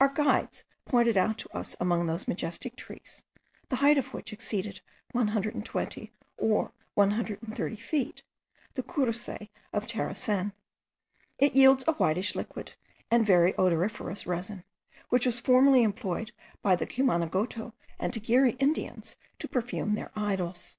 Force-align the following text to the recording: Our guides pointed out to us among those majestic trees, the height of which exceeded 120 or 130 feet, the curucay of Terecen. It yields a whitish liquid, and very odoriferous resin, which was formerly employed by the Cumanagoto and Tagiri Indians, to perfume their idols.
Our 0.00 0.08
guides 0.08 0.64
pointed 0.86 1.16
out 1.16 1.38
to 1.38 1.56
us 1.56 1.76
among 1.78 2.06
those 2.06 2.26
majestic 2.26 2.74
trees, 2.74 3.22
the 3.68 3.76
height 3.76 3.96
of 3.96 4.12
which 4.12 4.32
exceeded 4.32 4.80
120 5.12 6.12
or 6.36 6.72
130 6.94 7.76
feet, 7.76 8.24
the 8.74 8.82
curucay 8.82 9.50
of 9.72 9.86
Terecen. 9.86 10.52
It 11.38 11.54
yields 11.54 11.84
a 11.86 11.92
whitish 11.92 12.34
liquid, 12.34 12.72
and 13.08 13.24
very 13.24 13.54
odoriferous 13.56 14.26
resin, 14.26 14.64
which 15.10 15.26
was 15.26 15.38
formerly 15.38 15.84
employed 15.84 16.32
by 16.60 16.74
the 16.74 16.84
Cumanagoto 16.84 17.72
and 18.00 18.12
Tagiri 18.12 18.56
Indians, 18.60 19.14
to 19.38 19.46
perfume 19.46 19.94
their 19.94 20.10
idols. 20.16 20.76